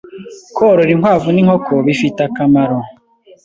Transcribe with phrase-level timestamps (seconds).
[0.55, 2.77] Korora inkwavu n’inkoko bifite akamaro